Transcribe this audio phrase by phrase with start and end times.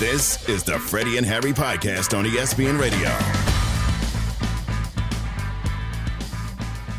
[0.00, 3.10] This is the Freddie and Harry podcast on ESPN Radio.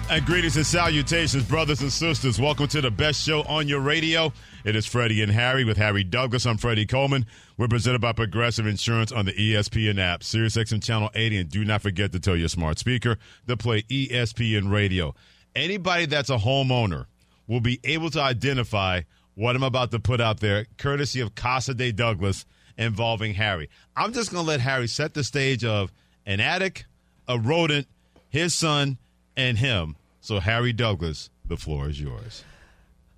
[0.07, 2.39] And greetings and salutations, brothers and sisters.
[2.39, 4.31] Welcome to the best show on your radio.
[4.63, 6.45] It is Freddie and Harry with Harry Douglas.
[6.45, 7.25] I'm Freddie Coleman.
[7.57, 11.37] We're presented by Progressive Insurance on the ESPN app, SiriusXM Channel 80.
[11.37, 15.15] And do not forget to tell your smart speaker to play ESPN Radio.
[15.55, 17.07] Anybody that's a homeowner
[17.47, 19.01] will be able to identify
[19.33, 22.45] what I'm about to put out there, courtesy of Casa de Douglas
[22.81, 23.69] involving Harry.
[23.95, 25.91] I'm just going to let Harry set the stage of
[26.25, 26.85] an attic,
[27.27, 27.87] a rodent,
[28.29, 28.97] his son,
[29.37, 29.95] and him.
[30.21, 32.43] So, Harry Douglas, the floor is yours.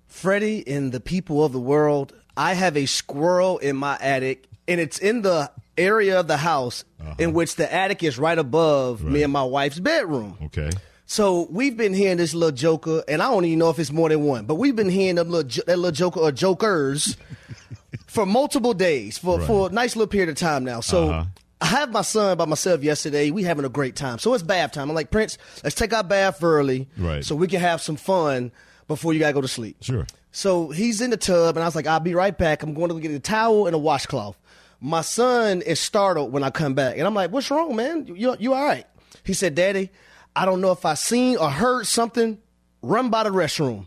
[0.06, 4.80] Freddie and the people of the world, I have a squirrel in my attic, and
[4.80, 7.14] it's in the area of the house uh-huh.
[7.18, 9.12] in which the attic is right above right.
[9.12, 10.38] me and my wife's bedroom.
[10.44, 10.70] Okay.
[11.06, 14.08] So we've been hearing this little joker, and I don't even know if it's more
[14.08, 17.16] than one, but we've been hearing them little, that little joker or jokers
[18.06, 19.46] for multiple days, for, right.
[19.46, 20.80] for a nice little period of time now.
[20.80, 21.24] So uh-huh.
[21.60, 23.30] I have my son by myself yesterday.
[23.30, 24.18] We having a great time.
[24.18, 24.88] So it's bath time.
[24.88, 27.24] I'm like, Prince, let's take our bath early, right?
[27.24, 28.52] So we can have some fun
[28.86, 29.78] before you gotta go to sleep.
[29.80, 30.06] Sure.
[30.36, 32.64] So he's in the tub, and I was like, I'll be right back.
[32.64, 34.36] I'm going to get a towel and a washcloth.
[34.80, 38.08] My son is startled when I come back, and I'm like, What's wrong, man?
[38.08, 38.84] You you all right?
[39.22, 39.90] He said, Daddy,
[40.34, 42.38] I don't know if I seen or heard something
[42.82, 43.86] run by the restroom.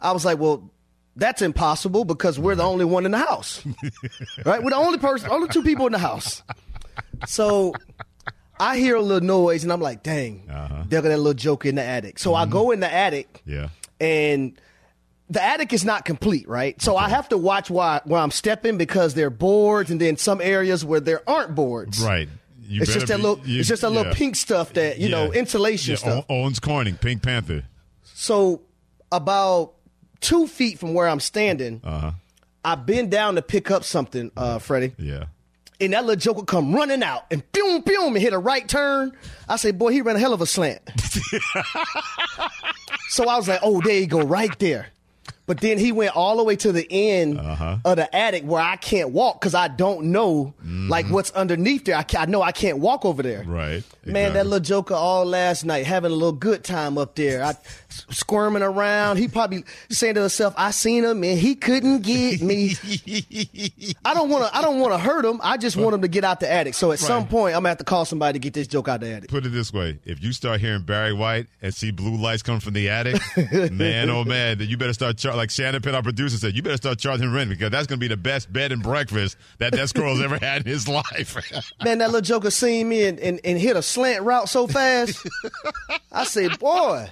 [0.00, 0.70] I was like, Well,
[1.18, 3.64] that's impossible because we're the only one in the house.
[4.44, 4.62] right?
[4.62, 6.42] We're the only person, only two people in the house.
[7.26, 7.74] So
[8.60, 10.84] I hear a little noise and I'm like, dang, uh-huh.
[10.88, 12.18] there got that little joke in the attic.
[12.18, 12.48] So mm-hmm.
[12.48, 13.42] I go in the attic.
[13.44, 13.68] Yeah.
[14.00, 14.60] And
[15.28, 16.80] the attic is not complete, right?
[16.80, 17.04] So okay.
[17.04, 20.40] I have to watch why where I'm stepping because there are boards and then some
[20.40, 22.00] areas where there aren't boards.
[22.00, 22.28] Right.
[22.60, 23.98] You it's just that little you, it's just that yeah.
[23.98, 25.24] little pink stuff that, you yeah.
[25.26, 25.96] know, insulation yeah.
[25.96, 26.26] stuff.
[26.28, 27.64] Owens Corning, Pink Panther.
[28.04, 28.62] So
[29.10, 29.74] about
[30.20, 32.12] two feet from where I'm standing, uh-huh.
[32.64, 34.94] I bend down to pick up something, uh, Freddie.
[34.98, 35.24] Yeah
[35.80, 39.12] and that little joker come running out and boom, boom, and hit a right turn.
[39.48, 40.80] I say, boy, he ran a hell of a slant.
[43.08, 44.88] so I was like, oh, there you go, right there.
[45.46, 47.78] But then he went all the way to the end uh-huh.
[47.82, 50.90] of the attic where I can't walk because I don't know mm-hmm.
[50.90, 51.96] like what's underneath there.
[51.96, 53.44] I, I, know I can't walk over there.
[53.44, 53.82] Right.
[54.04, 57.42] Man, that little joker all last night having a little good time up there.
[57.42, 57.54] I
[57.88, 59.16] squirming around.
[59.16, 62.74] He probably saying to himself, "I seen him and he couldn't get me."
[64.04, 64.56] I don't want to.
[64.56, 65.40] I don't want to hurt him.
[65.42, 66.74] I just want him to get out the attic.
[66.74, 67.06] So at right.
[67.06, 69.30] some point, I'm gonna have to call somebody to get this joke out the attic.
[69.30, 72.60] Put it this way: if you start hearing Barry White and see blue lights coming
[72.60, 73.20] from the attic,
[73.72, 76.54] man, oh man, then you better start char- like Shannon Pitt, our producer, said.
[76.54, 79.72] You better start charging rent because that's gonna be the best bed and breakfast that
[79.72, 81.36] that squirrel's ever had in his life.
[81.84, 85.26] man, that little joker seen me and, and, and hit a slant route so fast.
[86.12, 87.08] I said, boy.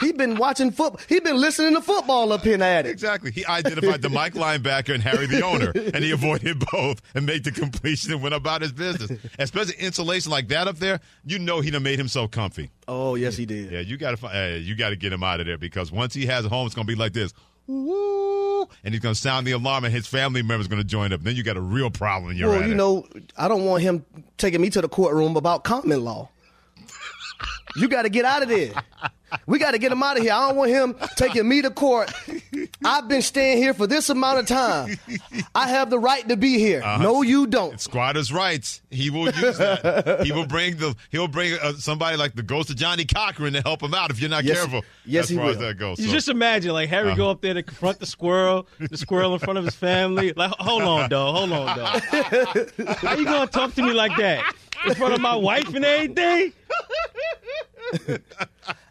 [0.00, 1.00] He been watching football.
[1.08, 2.92] He been listening to football up in the attic.
[2.92, 3.30] Exactly.
[3.30, 7.44] He identified the Mike linebacker and Harry the owner, and he avoided both and made
[7.44, 9.18] the completion and went about his business.
[9.38, 12.70] Especially insulation like that up there, you know he done made himself comfy.
[12.86, 13.70] Oh yes, he did.
[13.70, 16.14] Yeah, you got to uh, you got to get him out of there because once
[16.14, 17.32] he has a home, it's gonna be like this.
[17.68, 18.66] Woo!
[18.82, 21.20] And he's going to sound the alarm, and his family members going to join up.
[21.20, 22.32] Then you got a real problem.
[22.32, 24.04] In your well, you know, I don't want him
[24.38, 26.30] taking me to the courtroom about common law.
[27.76, 28.72] you got to get out of there.
[29.46, 30.32] We got to get him out of here.
[30.32, 32.12] I don't want him taking me to court.
[32.84, 34.98] I've been staying here for this amount of time.
[35.54, 36.82] I have the right to be here.
[36.82, 37.02] Uh-huh.
[37.02, 37.74] No, you don't.
[37.74, 38.82] It's squatters' rights.
[38.90, 40.22] He will use that.
[40.24, 40.94] he will bring the.
[41.10, 44.20] He'll bring uh, somebody like the ghost of Johnnie Cochran to help him out if
[44.20, 44.84] you're not yes, careful.
[45.04, 45.52] Yes, as he far will.
[45.52, 45.98] as that goes.
[45.98, 47.16] You just imagine like Harry uh-huh.
[47.16, 50.32] go up there to confront the squirrel, the squirrel in front of his family.
[50.32, 51.34] Like, hold on, dog.
[51.34, 52.02] Hold on, dog.
[52.98, 54.54] How you gonna talk to me like that
[54.86, 56.52] in front of my wife and everything?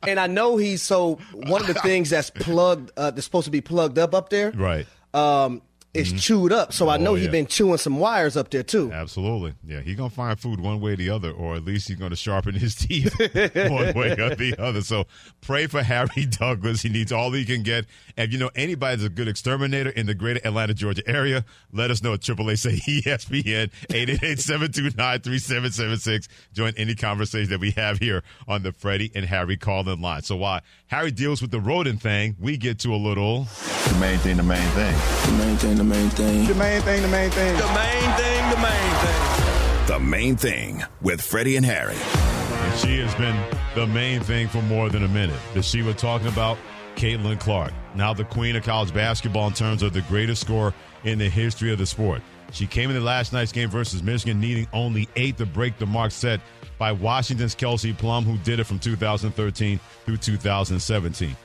[0.03, 3.52] And I know he's so one of the things that's plugged uh, that's supposed to
[3.52, 4.52] be plugged up up there.
[4.52, 4.85] Right.
[5.13, 5.62] Um,
[5.97, 6.18] is mm-hmm.
[6.18, 6.74] chewed up.
[6.74, 7.31] So I know oh, he's yeah.
[7.31, 8.91] been chewing some wires up there too.
[8.91, 9.53] Absolutely.
[9.66, 12.16] Yeah, he's gonna find food one way or the other, or at least he's gonna
[12.16, 14.81] sharpen his teeth one way or the other.
[14.81, 15.06] So
[15.41, 16.81] pray for Harry Douglas.
[16.81, 17.86] He needs all he can get.
[18.16, 21.91] And if you know, anybody's a good exterminator in the greater Atlanta, Georgia area, let
[21.91, 26.27] us know at AAA say ESPN 888-729-3776.
[26.54, 30.24] Join any conversation that we have here on the Freddie and Harry call-in line.
[30.24, 33.48] So while Harry deals with the rodent thing, we get to a little
[33.88, 34.95] the main thing, the main thing.
[35.25, 36.45] The main thing, the main thing.
[36.45, 37.56] The main thing, the main thing.
[37.56, 39.88] The main thing, the main thing.
[39.88, 41.95] The main thing with Freddie and Harry.
[41.95, 43.36] And she has been
[43.74, 45.39] the main thing for more than a minute.
[45.54, 46.57] That she was talking about
[46.95, 50.74] Caitlin Clark, now the queen of college basketball in terms of the greatest score
[51.04, 52.22] in the history of the sport.
[52.51, 56.12] She came into last night's game versus Michigan, needing only eight to break the mark
[56.12, 56.39] set
[56.78, 61.36] by Washington's Kelsey Plum, who did it from 2013 through 2017.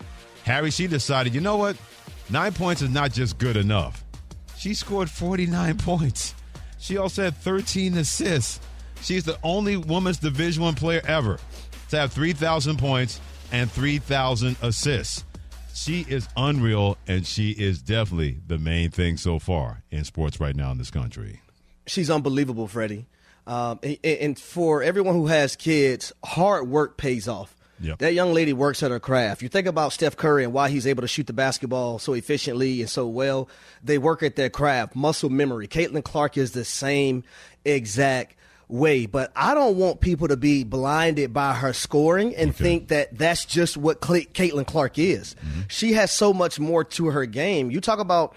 [0.45, 1.77] Harry, she decided, you know what?
[2.31, 4.05] Nine points is not just good enough.
[4.63, 6.37] She scored 49 points.
[6.79, 8.61] She also had 13 assists.
[9.01, 11.41] She's the only women's Division One player ever
[11.91, 13.21] to have 3,000 points
[13.51, 15.25] and 3,000 assists.
[15.75, 20.55] She is unreal, and she is definitely the main thing so far in sports right
[20.55, 21.41] now in this country.
[21.89, 23.07] She's unbelievable, Freddie.
[23.49, 27.57] Um, and, and for everyone who has kids, hard work pays off.
[27.83, 27.99] Yep.
[27.99, 29.43] That young lady works at her craft.
[29.43, 32.81] You think about Steph Curry and why he's able to shoot the basketball so efficiently
[32.81, 33.49] and so well.
[33.83, 35.67] They work at their craft, muscle memory.
[35.69, 37.25] Caitlin Clark is the same
[37.65, 38.37] exact
[38.69, 39.07] way.
[39.07, 42.63] But I don't want people to be blinded by her scoring and Okay.
[42.65, 45.35] think that that's just what Caitlin Clark is.
[45.35, 45.61] Mm-hmm.
[45.69, 47.71] She has so much more to her game.
[47.71, 48.35] You talk about.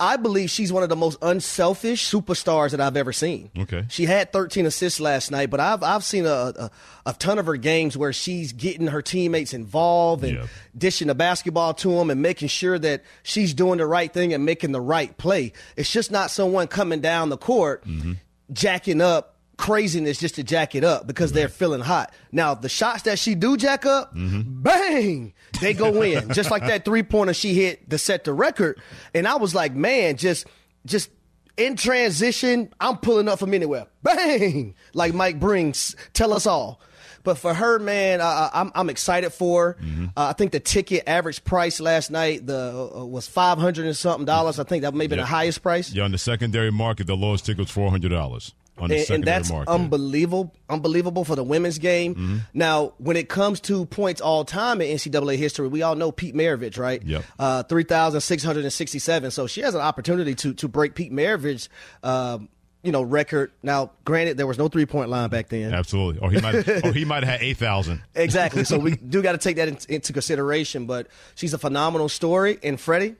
[0.00, 3.50] I believe she's one of the most unselfish superstars that I've ever seen.
[3.56, 3.84] Okay.
[3.90, 6.70] She had 13 assists last night, but I've I've seen a, a,
[7.04, 10.46] a ton of her games where she's getting her teammates involved and Yeah.
[10.76, 14.44] dishing the basketball to them and making sure that she's doing the right thing and
[14.44, 15.52] making the right play.
[15.76, 18.12] It's just not someone coming down the court mm-hmm.
[18.52, 22.12] jacking up craziness just to jack it up because they're feeling hot.
[22.32, 26.32] Now the shots that she do jack up, bang, they go in.
[26.32, 28.80] just like that three pointer she hit to set the record.
[29.14, 30.46] And I was like, man, just
[30.86, 31.10] just
[31.56, 33.86] in transition, I'm pulling up from anywhere.
[34.02, 34.74] Bang!
[34.94, 36.80] Like Mike Breen's, tell us all.
[37.22, 39.76] But for her, man, I'm I'm excited for.
[39.78, 39.84] her.
[40.16, 43.94] Uh, I think the ticket average price last night the uh, was five hundred and
[43.96, 44.58] something dollars.
[44.58, 45.22] I think that may be Yeah.
[45.22, 45.92] the highest price.
[45.92, 49.24] Yeah, on the secondary market, the lowest ticket was four hundred dollars on and, and
[49.24, 49.70] that's market.
[49.70, 52.14] unbelievable, unbelievable for the women's game.
[52.14, 52.36] Mm-hmm.
[52.54, 56.34] Now, when it comes to points all time in NCAA history, we all know Pete
[56.34, 57.02] Maravich, right?
[57.02, 57.24] Yep.
[57.38, 59.30] Uh, Three thousand six hundred and sixty-seven.
[59.30, 61.68] So she has an opportunity to to break Pete Maravich's,
[62.02, 62.48] um,
[62.82, 63.52] you know, record.
[63.62, 65.74] Now, granted, there was no three-point line back then.
[65.74, 68.02] Absolutely, or he might, or he might have had eight thousand.
[68.14, 68.64] Exactly.
[68.64, 70.86] So we do got to take that in, into consideration.
[70.86, 72.58] But she's a phenomenal story.
[72.62, 73.16] And Freddie,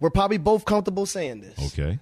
[0.00, 1.58] we're probably both comfortable saying this.
[1.58, 1.66] Uh-huh.
[1.72, 1.98] Okay.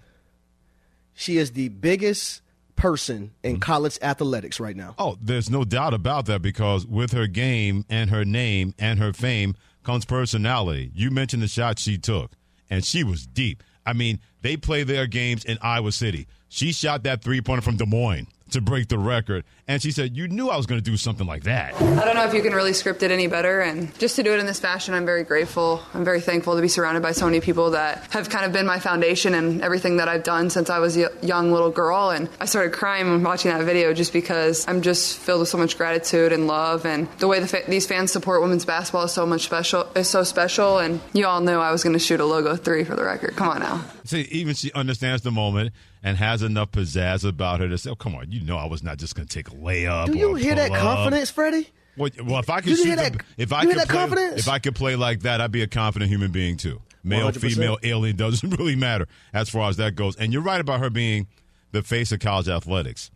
[1.15, 2.41] She is the biggest
[2.77, 3.47] person Mm-hmm.
[3.55, 4.95] in college athletics right now.
[4.99, 9.13] Oh, there's no doubt about that because with her game and her name and her
[9.13, 10.91] fame comes personality.
[10.95, 12.33] You mentioned the shot she took,
[12.69, 13.63] and she was deep.
[13.87, 16.27] I mean, they play their games in Iowa City.
[16.49, 20.17] She shot that three pointer from Des Moines to break the record, and she said,
[20.17, 22.43] "You knew I was going to do something like that." I don't know if you
[22.43, 23.61] can really script it any better.
[23.61, 25.83] And just to do it in this fashion, I'm very grateful.
[25.95, 28.67] I'm very thankful to be surrounded by so many people that have kind of been
[28.67, 32.11] my foundation and everything that I've done since I was a young little girl.
[32.11, 35.59] And I started crying when watching that video just because I'm just filled with so
[35.59, 36.85] much gratitude and love.
[36.85, 39.85] And the way the fa- these fans support women's basketball is so much special.
[39.95, 40.79] Is so special.
[40.79, 43.37] And you all knew I was going to shoot a logo three for the record.
[43.37, 43.85] Come on now.
[44.05, 45.73] See, even she understands the moment
[46.03, 48.83] and has enough pizzazz about her to say, "Oh, come on, you know I was
[48.83, 51.69] not just going to take a layup." Do you or hear that up." confidence, Freddie?
[51.97, 54.41] Well, well, if I could shoot hear the- if I could play, confidence?
[54.41, 56.83] if I could play like that, I'd be a confident human being too.
[57.05, 57.41] Male, 100%.
[57.55, 60.17] female, alien doesn't really matter as far as that goes.
[60.17, 61.29] And you're right about her being
[61.71, 63.11] the face of college athletics,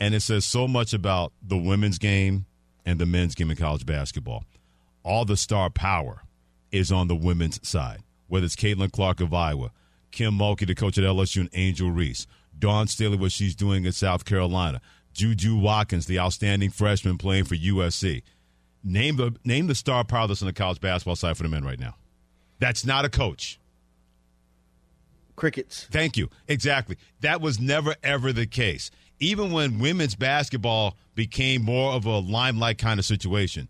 [0.00, 2.46] and it says so much about the women's game
[2.86, 4.44] and the men's game in college basketball.
[5.04, 6.22] All the star power
[6.72, 9.70] is on the women's side, whether it's Caitlin Clark of Iowa,
[10.10, 12.26] Kim Mulkey, the coach at LSU, and Angel Reese,
[12.58, 14.80] Dawn Staley, what she's doing at South Carolina,
[15.14, 18.22] Juju Watkins, the outstanding freshman playing for USC.
[18.82, 21.64] Name the name the star power that's on the college basketball side for the men
[21.64, 21.94] right now.
[22.58, 23.58] That's not a coach.
[25.36, 25.88] Crickets.
[25.90, 26.28] Thank you.
[26.48, 26.98] Exactly.
[27.20, 28.90] That was never ever the case.
[29.20, 33.68] Even when women's basketball became more of a limelight kind of situation,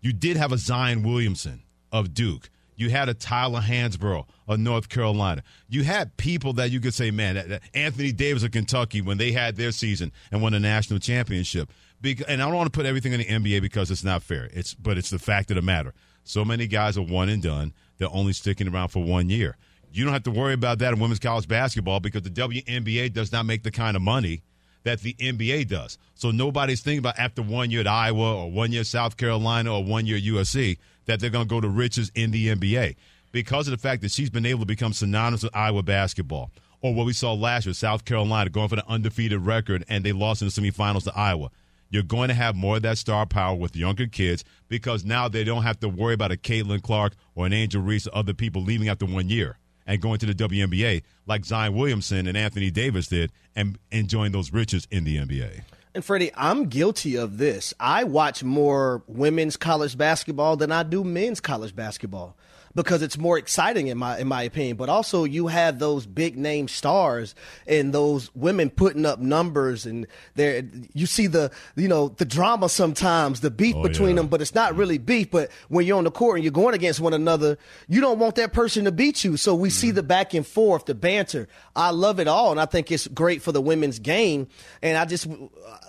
[0.00, 2.50] you did have a Zion Williamson of Duke.
[2.82, 5.44] You had a Tyler Hansbrough of North Carolina.
[5.68, 9.54] You had people that you could say, man, Anthony Davis of Kentucky when they had
[9.54, 11.70] their season and won a national championship.
[12.02, 14.50] And I don't want to put everything in the NBA because it's not fair.
[14.52, 15.94] It's but it's the fact of the matter.
[16.24, 17.72] So many guys are one and done.
[17.98, 19.56] They're only sticking around for one year.
[19.92, 23.30] You don't have to worry about that in women's college basketball because the WNBA does
[23.30, 24.42] not make the kind of money
[24.82, 25.98] that the NBA does.
[26.16, 29.84] So nobody's thinking about after one year at Iowa or one year South Carolina or
[29.84, 32.96] one year USC that they're going to go to riches in the NBA
[33.32, 36.50] because of the fact that she's been able to become synonymous with Iowa basketball.
[36.80, 40.12] Or what we saw last year, South Carolina going for the undefeated record and they
[40.12, 41.50] lost in the semifinals to Iowa.
[41.90, 45.44] You're going to have more of that star power with younger kids because now they
[45.44, 48.62] don't have to worry about a Caitlin Clark or an Angel Reese or other people
[48.62, 53.08] leaving after one year and going to the WNBA like Zion Williamson and Anthony Davis
[53.08, 55.62] did and enjoying those riches in the NBA.
[55.94, 57.74] And Freddie, I'm guilty of this.
[57.78, 62.34] I watch more women's college basketball than I do men's college basketball.
[62.74, 64.76] Because it's more exciting in my in my opinion.
[64.76, 67.34] But also you have those big name stars
[67.66, 70.62] and those women putting up numbers and there
[70.94, 74.16] you see the you know the drama sometimes, the beef Oh, between yeah.
[74.22, 75.30] them, but it's not really beef.
[75.30, 78.34] But when you're on the court and you're going against one another, you don't want
[78.36, 79.36] that person to beat you.
[79.36, 79.96] So we see Mm-hmm.
[79.96, 81.48] the back and forth, the banter.
[81.76, 84.48] I love it all, and I think it's great for the women's game.
[84.80, 85.26] And I just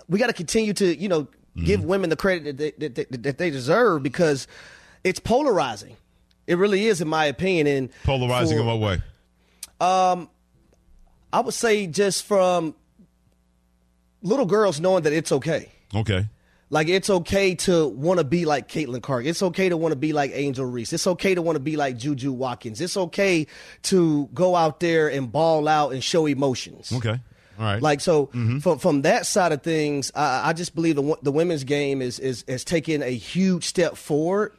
[0.08, 1.88] we got to continue to you know give Mm-hmm.
[1.88, 4.46] women the credit that they, that, that they deserve because
[5.04, 5.96] it's polarizing.
[6.46, 7.66] It really is, in my opinion.
[7.66, 9.02] And Polarizing for- in what way?
[9.80, 10.28] Um,
[11.32, 12.74] I would say just from
[14.22, 15.70] little girls knowing that it's okay.
[15.94, 16.26] Okay.
[16.70, 19.26] Like it's okay to want to be like Caitlin Clark.
[19.26, 20.92] It's okay to want to be like Angel Reese.
[20.92, 22.80] It's okay to want to be like Juju Watkins.
[22.80, 23.46] It's okay
[23.82, 26.92] to go out there and ball out and show emotions.
[26.92, 27.20] Okay.
[27.58, 27.80] All right.
[27.80, 28.26] Like so,
[28.60, 32.18] from from that side of things, I, I just believe the the women's game is
[32.18, 34.52] is has taken a huge step forward,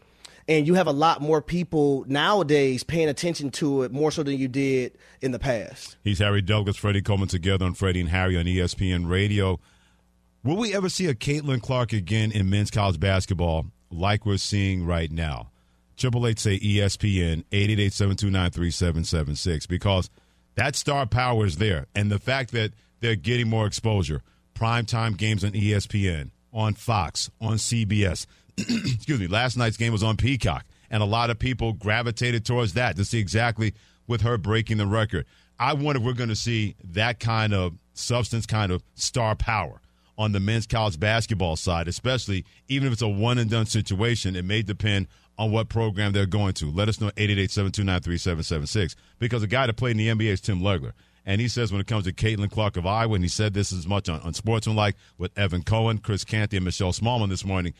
[0.47, 4.37] and you have a lot more people nowadays paying attention to it more so than
[4.37, 5.97] you did in the past.
[6.03, 9.59] He's Harry Douglas, Freddie Coleman together on Freddie and Harry on ESPN Radio.
[10.43, 14.85] Will we ever see a Caitlin Clark again in men's college basketball like we're seeing
[14.85, 15.49] right now?
[15.97, 20.09] Triple Eight say ESPN eight eight eight seven two nine three seven seven six because
[20.55, 24.21] that star power is there, and the fact that they're getting more exposure,
[24.53, 28.25] primetime games on ESPN, on Fox, on CBS.
[28.69, 29.27] Excuse me.
[29.27, 33.05] Last night's game was on Peacock, and a lot of people gravitated towards that to
[33.05, 33.73] see exactly
[34.07, 35.25] with her breaking the record.
[35.59, 39.81] I wonder if we're going to see that kind of substance, kind of star power
[40.17, 44.35] on the men's college basketball side, especially even if it's a one and done situation.
[44.35, 45.07] It may depend
[45.37, 46.71] on what program they're going to.
[46.71, 50.93] Let us know 888-729-3776 because a guy that played in the NBA is Tim Legler.
[51.25, 53.73] And he says when it comes to Caitlin Clark of Iowa, and he said this
[53.73, 57.73] as much on, on Sportsmanlike with Evan Cohen, Chris Canty, and Michelle Smallmon this morning.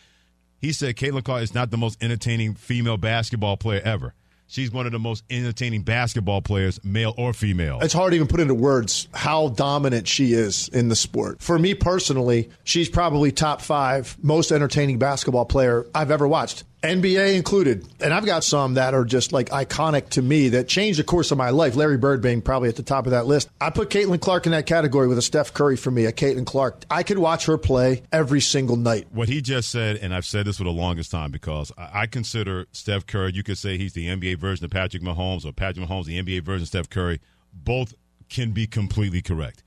[0.66, 4.16] He said Caitlin Clark is not the most entertaining female basketball player ever.
[4.48, 7.82] She's one of the most entertaining basketball players, male or female.
[7.82, 11.40] It's hard to even put into words how dominant she is in the sport.
[11.40, 16.64] For me personally, she's probably top five most entertaining basketball player I've ever watched.
[16.86, 17.88] NBA included.
[18.00, 21.32] And I've got some that are just like iconic to me that changed the course
[21.32, 21.76] of my life.
[21.76, 23.50] Larry Bird being probably at the top of that list.
[23.60, 26.46] I put Caitlin Clark in that category with a Steph Curry for me, a Caitlin
[26.46, 26.84] Clark.
[26.90, 29.08] I could watch her play every single night.
[29.12, 32.68] what he just said, and I've said this for the longest time because I, consider
[32.72, 36.06] Steph Curry, you could say he's the NBA version of Patrick Mahomes or Patrick Mahomes,
[36.06, 37.20] the NBA version of Steph Curry.
[37.52, 37.94] Both
[38.30, 39.64] can be completely correct.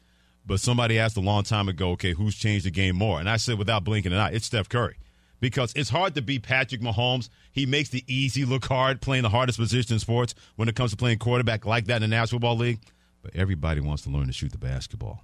[0.47, 3.21] But somebody asked a long time ago, okay, who's changed the game more?
[3.21, 4.97] And I said without blinking an eye, it's Steph Curry.
[5.41, 7.29] Because it's hard to beat Patrick Mahomes.
[7.53, 10.91] He makes the easy look hard, playing the hardest position in sports when it comes
[10.91, 12.81] to playing quarterback like that in the National Football League.
[13.23, 15.23] But everybody wants to learn to shoot the basketball.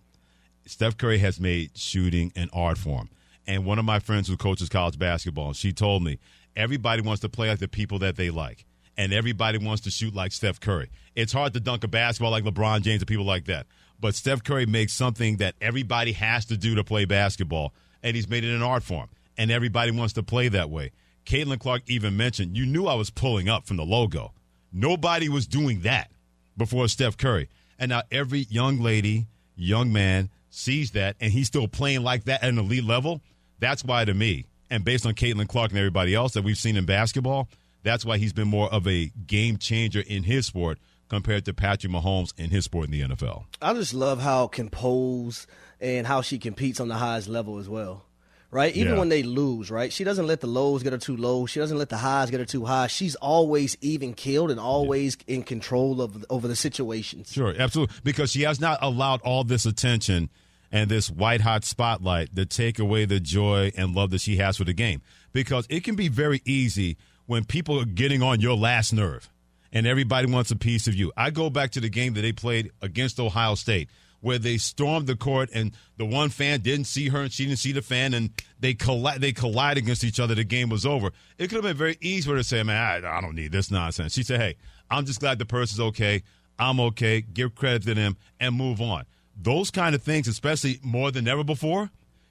[0.66, 3.10] Steph Curry has made shooting an art form.
[3.46, 6.18] And one of my friends who coaches college basketball, she told me
[6.56, 8.64] everybody wants to play like the people that they like.
[8.96, 10.90] And everybody wants to shoot like Steph Curry.
[11.16, 13.66] It's hard to dunk a basketball like LeBron James and people like that.
[14.00, 18.28] But Steph Curry makes something that everybody has to do to play basketball, and he's
[18.28, 19.08] made it an art form.
[19.36, 20.92] And everybody wants to play that way.
[21.26, 24.32] Caitlin Clark even mentioned, you knew I was pulling up from the logo.
[24.72, 26.10] Nobody was doing that
[26.56, 27.48] before Steph Curry.
[27.78, 29.26] And now every young lady,
[29.56, 33.20] young man sees that, and he's still playing like that at an elite level.
[33.58, 36.76] That's why, to me, and based on Caitlin Clark and everybody else that we've seen
[36.76, 37.48] in basketball,
[37.82, 41.92] that's why he's been more of a game changer in his sport compared to Patrick
[41.92, 43.44] Mahomes in his sport in the NFL.
[43.60, 45.46] I just love how composed
[45.80, 48.04] and how she competes on the highest level as well.
[48.54, 48.72] Right?
[48.76, 48.98] Even Yeah.
[49.00, 49.92] when they lose, right?
[49.92, 51.44] She doesn't let the lows get her too low.
[51.44, 52.86] She doesn't let the highs get her too high.
[52.86, 57.32] She's always even killed and always in control of over the situations.
[57.32, 57.96] Sure, absolutely.
[58.04, 60.30] Because she has not allowed all this attention
[60.70, 64.56] and this white hot spotlight to take away the joy and love that she has
[64.56, 65.02] for the game.
[65.32, 66.96] Because it can be very easy
[67.26, 69.28] when people are getting on your last nerve
[69.72, 71.10] and everybody wants a piece of you.
[71.16, 73.88] I go back to the game that they played against Ohio State
[74.24, 77.58] where they stormed the court and the one fan didn't see her and she didn't
[77.58, 80.34] see the fan and they colli- they collide against each other.
[80.34, 81.10] The game was over.
[81.36, 83.52] It could have been very easy for her to say, "Man, I, I don't need
[83.52, 84.56] this nonsense." She said, "Hey,
[84.90, 86.22] I'm just glad the person's okay.
[86.58, 87.20] I'm okay.
[87.20, 89.04] Give credit to them and move on."
[89.36, 91.90] Those kind of things, especially more than ever before,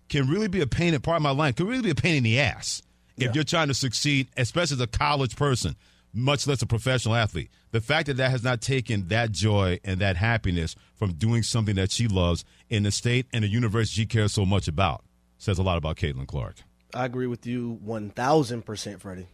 [0.10, 1.56] can really be a pain in part of my life.
[1.56, 2.82] Can really be a pain in the ass
[3.18, 5.76] if you're trying to succeed, especially as a college person,
[6.14, 7.50] much less a professional athlete.
[7.72, 11.76] The fact that that has not taken that joy and that happiness from doing something
[11.76, 15.04] that she loves in the state and the university she cares so much about
[15.38, 16.58] says a lot about Caitlin Clark.
[16.94, 19.28] I agree with you 1000%, Freddie.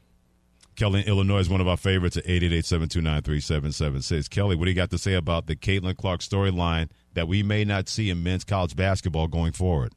[0.76, 4.30] Kelly in Illinois is one of our favorites at 888-729-3776.
[4.30, 7.66] Kelly, what do you got to say about the Caitlin Clark storyline that we may
[7.66, 9.94] not see in men's college basketball going forward?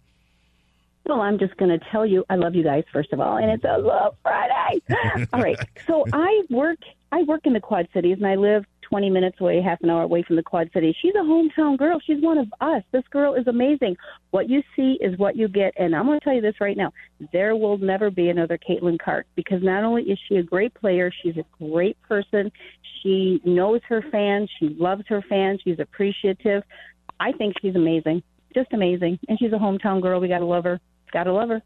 [1.06, 3.50] Well, I'm just going to tell you, I love you guys, first of all, and
[3.50, 4.82] it's a Love Friday.
[5.32, 5.58] all right.
[5.86, 6.78] So I work
[7.12, 10.02] I work in the Quad Cities and I live 20 minutes away, half an hour
[10.02, 10.94] away from the Quad Cities.
[11.00, 12.00] She's a hometown girl.
[12.04, 12.82] She's one of us.
[12.90, 13.96] This girl is amazing.
[14.30, 15.74] What you see is what you get.
[15.76, 16.90] And I'm going to tell you this right now
[17.32, 21.12] there will never be another Caitlin Clark because not only is she a great player,
[21.22, 22.50] she's a great person.
[23.02, 24.50] She knows her fans.
[24.58, 25.60] She loves her fans.
[25.64, 26.62] She's appreciative.
[27.20, 28.22] I think she's amazing.
[28.54, 29.18] Just amazing.
[29.28, 30.18] And she's a hometown girl.
[30.18, 30.80] We got to love her.
[31.12, 31.62] Got to love her.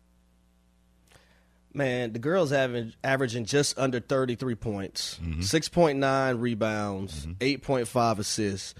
[1.72, 5.40] Man, the girl's average, averaging just under 33 points, Mm-hmm.
[5.42, 8.74] 6.9 rebounds, 8.5 assists.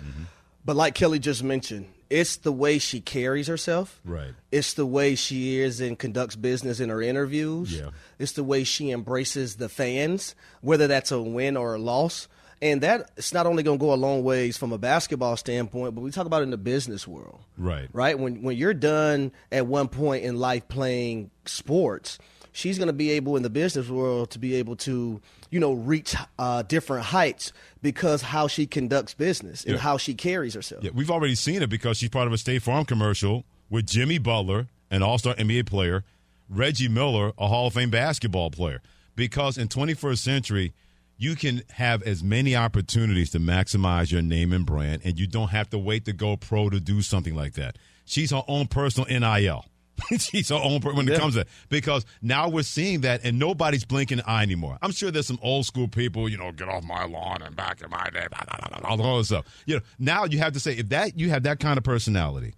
[0.64, 4.00] But like Kelly just mentioned, it's the way she carries herself.
[4.04, 4.32] Right.
[4.50, 7.76] It's the way she is and conducts business in her interviews.
[7.78, 7.90] Yeah.
[8.18, 12.28] It's the way she embraces the fans, whether that's a win or a loss.
[12.62, 15.94] And that it's not only going to go a long ways from a basketball standpoint,
[15.94, 17.88] but we talk about it in the business world Right.
[17.92, 18.18] right?
[18.18, 22.18] When when you're done at one point in life playing sports,
[22.52, 25.20] she's going to be able in the business world to be able to
[25.50, 29.80] you know reach uh, different heights because how she conducts business and Yeah.
[29.80, 30.82] how she carries herself.
[30.82, 34.18] Yeah, we've already seen it because she's part of a State Farm commercial with Jimmy
[34.18, 36.04] Butler, an All Star NBA player,
[36.48, 38.80] Reggie Miller, a Hall of Fame basketball player.
[39.14, 40.72] Because in 21st century,
[41.18, 45.48] you can have as many opportunities to maximize your name and brand, and you don't
[45.48, 47.76] have to wait to go pro to do something like that.
[48.04, 49.64] She's her own personal NIL.
[50.18, 51.18] She's her own when it Yeah.
[51.18, 54.76] comes to because now we're seeing that and nobody's blinking an eye anymore.
[54.82, 57.80] I'm sure there's some old school people, you know, get off my lawn and back
[57.80, 59.46] in my day, blah, blah, blah, all the other stuff.
[59.64, 62.52] You know, now you have to say if that you have that kind of personality,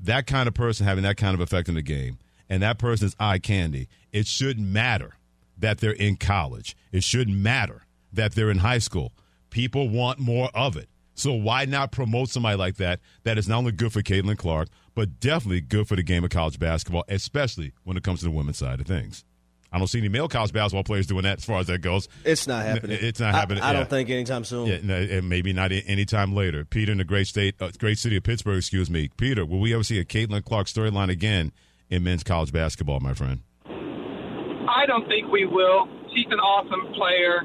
[0.00, 2.16] that kind of person having that kind of effect in the game,
[2.48, 5.16] and that person's eye candy, it shouldn't matter
[5.58, 6.74] that they're in college.
[6.92, 9.12] It shouldn't matter that they're in high school.
[9.50, 10.88] People want more of it.
[11.14, 13.00] So why not promote somebody like that?
[13.24, 16.30] That is not only good for Caitlin Clark, but definitely good for the game of
[16.30, 19.24] college basketball, especially when it comes to the women's side of things.
[19.72, 22.08] I don't see any male college basketball players doing that as far as that goes.
[22.24, 22.98] It's not happening.
[23.00, 23.62] It's not I- happening.
[23.62, 23.78] I, yeah.
[23.78, 24.66] don't think anytime soon.
[24.66, 26.64] Yeah, no, and maybe not anytime later.
[26.64, 29.08] Peter in the great state, uh, great city of Pittsburgh, excuse me.
[29.16, 31.52] Peter, will we ever see a Caitlin Clark storyline again
[31.88, 33.42] in men's college basketball, my friend?
[33.66, 35.86] I don't think we will.
[36.14, 37.42] She's an awesome player.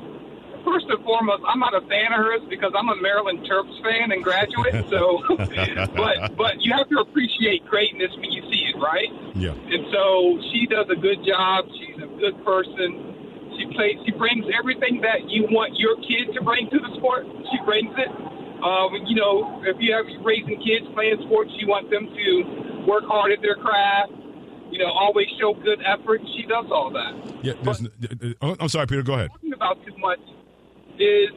[0.65, 4.11] First and foremost, I'm not a fan of hers because I'm a Maryland Terps fan
[4.11, 4.73] and graduate.
[4.89, 5.21] So,
[5.93, 9.13] but but you have to appreciate greatness when you see it, right?
[9.35, 9.53] Yeah.
[9.53, 11.65] And so she does a good job.
[11.77, 13.53] She's a good person.
[13.57, 14.01] She plays.
[14.05, 17.29] She brings everything that you want your kid to bring to the sport.
[17.53, 18.09] She brings it.
[18.65, 23.05] Um, you know, if you have raising kids playing sports, you want them to work
[23.05, 24.13] hard at their craft.
[24.71, 26.21] You know, always show good effort.
[26.35, 27.13] She does all that.
[27.45, 29.03] Yeah, n- uh, uh, I'm sorry, Peter.
[29.03, 29.29] Go ahead.
[29.29, 30.19] talking about too much
[30.99, 31.29] is,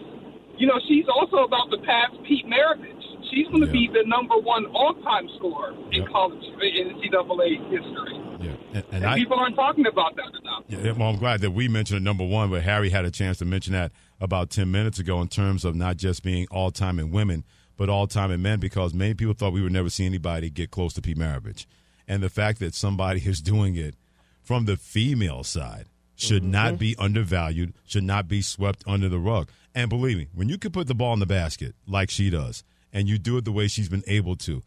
[0.59, 2.94] you know, she's also about to pass Pete Maravich.
[3.31, 3.73] She's going to Yeah.
[3.73, 6.09] be the number one all-time scorer in Yeah.
[6.11, 8.14] college in NCAA history.
[8.40, 9.14] Yeah, and, and And I.
[9.16, 10.64] people aren't talking about that enough.
[10.68, 13.38] Yeah, well, I'm glad that we mentioned it number one, but Harry had a chance
[13.38, 16.99] to mention that about 10 minutes ago in terms of not just being all time
[16.99, 17.44] in women,
[17.77, 20.71] but all time in men, because many people thought we would never see anybody get
[20.71, 21.66] close to Pete Maravich.
[22.07, 23.94] And the fact that somebody is doing it
[24.42, 25.87] from the female side
[26.18, 26.50] should mm-hmm.
[26.50, 29.48] not be undervalued, should not be swept under the rug.
[29.74, 32.64] And believe me, when you can put the ball in the basket like she does,
[32.92, 34.62] and you do it the way she's been able to,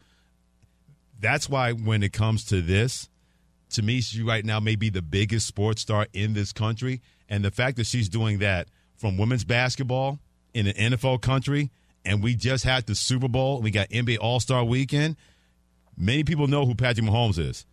[1.20, 3.10] that's why when it comes to this,
[3.70, 7.02] to me, she right now may be the biggest sports star in this country.
[7.28, 10.18] And the fact that she's doing that from women's basketball
[10.54, 11.70] in an NFL country,
[12.04, 15.16] and we just had the Super Bowl, we got NBA All Star weekend.
[15.96, 17.66] Many people know who Patrick Mahomes is.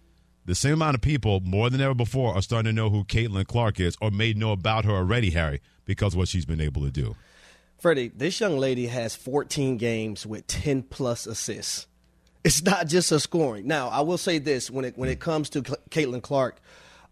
[0.50, 3.46] The same amount of people, more than ever before, are starting to know who Caitlin
[3.46, 6.82] Clark is, or may know about her already, Harry, because of what she's been able
[6.82, 7.16] to do.
[7.78, 11.86] Freddie, this young lady has 14 games with 10 plus assists.
[12.44, 13.68] It's not just her scoring.
[13.68, 16.60] Now, I will say this: when it when it comes to Caitlin Clark,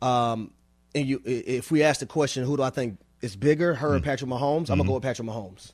[0.02, 0.50] um,
[0.96, 4.00] and you, if we ask the question, who do I think is bigger, her or
[4.00, 4.72] Patrick Mahomes?
[4.72, 5.74] I'm gonna go with Patrick Mahomes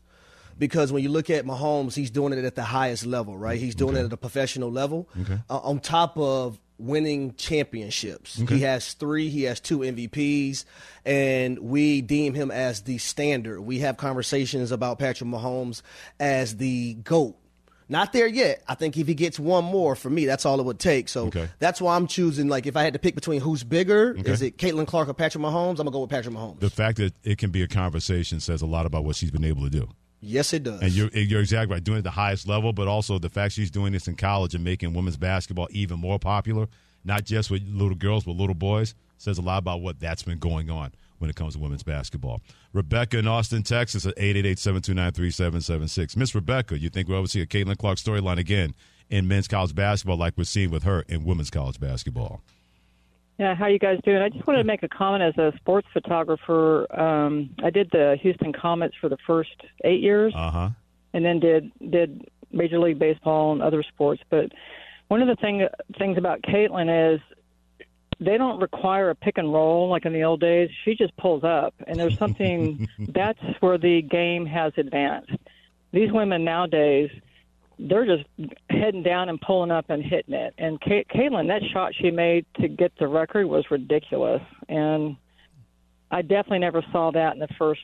[0.59, 3.57] because when you look at Mahomes, he's doing it at the highest level, right?
[3.57, 5.07] He's doing it at a professional level.
[5.49, 9.29] Uh, on top of winning championships, he has three.
[9.29, 10.65] He has two MVPs,
[11.05, 13.61] and we deem him as the standard.
[13.61, 15.81] We have conversations about Patrick Mahomes
[16.19, 17.37] as the goat.
[17.89, 18.63] Not there yet.
[18.67, 21.09] I think if he gets one more, for me, that's all it would take.
[21.09, 21.49] So Okay.
[21.59, 22.47] that's why I'm choosing.
[22.47, 24.31] Like, if I had to pick between who's bigger, Okay.
[24.31, 25.71] is it Caitlin Clark or Patrick Mahomes?
[25.71, 26.59] I'm gonna go with Patrick Mahomes.
[26.61, 29.43] The fact that it can be a conversation says a lot about what she's been
[29.43, 29.89] able to do.
[30.23, 30.81] Yes, it does.
[30.81, 33.53] And you're, you're exactly right, doing it at the highest level, but also the fact
[33.53, 36.67] she's doing this in college and making women's basketball even more popular,
[37.03, 40.39] not just with little girls, but little boys, says a lot about what that's been
[40.39, 42.41] going on when it comes to women's basketball.
[42.73, 46.17] Rebecca in Austin, Texas at 888-729-3776.
[46.17, 48.73] Miss Rebecca, you think we'll ever see a Caitlin Clark storyline again
[49.09, 52.41] in men's college basketball like we're seeing with her in women's college basketball?
[53.39, 54.21] Yeah, how you guys doing?
[54.21, 56.85] I just wanted to make a comment as a sports photographer.
[56.99, 60.69] Um, I did the Houston Comets for the first eight years, Uh huh.
[61.13, 64.21] and then did did Major League Baseball and other sports.
[64.29, 64.51] But
[65.07, 65.67] one of the thing
[65.97, 67.21] things about Caitlin is
[68.19, 70.69] they don't require a pick and roll like in the old days.
[70.85, 75.31] She just pulls up, and there's something that's where the game has advanced.
[75.91, 77.09] These women nowadays,
[77.79, 78.23] they're just
[78.69, 80.53] heading down and pulling up and hitting it.
[80.57, 85.15] And Ca- Caitlin, that shot she made to get the record was ridiculous, and
[86.11, 87.81] I definitely never saw that in the first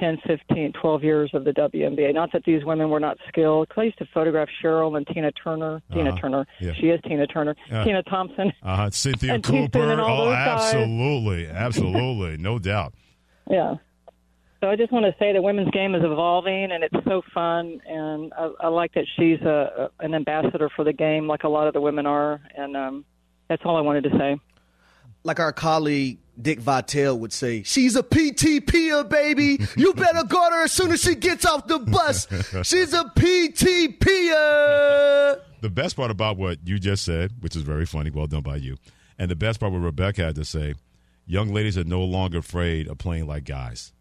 [0.00, 2.14] 10, 15, 12 years of the WNBA.
[2.14, 3.68] Not that these women were not skilled.
[3.76, 5.82] I used to photograph Cheryl and Tina Turner.
[5.92, 6.18] Tina Uh-huh.
[6.18, 6.46] Turner.
[6.58, 6.72] Yeah.
[6.80, 7.54] She is Tina Turner.
[7.70, 7.84] Yeah.
[7.84, 8.50] Tina Thompson.
[8.62, 8.88] Uh.
[8.88, 9.78] Cynthia Cooper.
[9.92, 10.72] oh, those guys.
[10.74, 12.94] absolutely, absolutely, no doubt.
[13.48, 13.74] Yeah.
[14.60, 17.80] So I just want to say the women's game is evolving and it's so fun,
[17.86, 21.48] and I, I like that she's a, a an ambassador for the game, like a
[21.48, 23.04] lot of the women are, and um,
[23.48, 24.38] that's all I wanted to say.
[25.24, 29.58] Like our colleague Dick Vitale would say, she's a PTPer, baby.
[29.76, 32.26] You better guard her as soon as she gets off the bus.
[32.62, 33.96] She's a PTPer.
[35.60, 38.56] The best part about what you just said, which is very funny, well done by
[38.56, 38.76] you,
[39.18, 40.74] and the best part what Rebecca had to say,
[41.26, 43.92] young ladies are no longer afraid of playing like guys.